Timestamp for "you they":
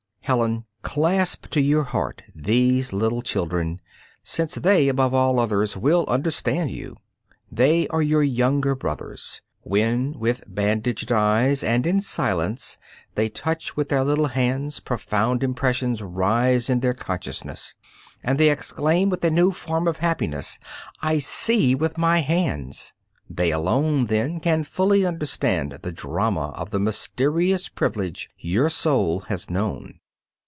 6.71-7.85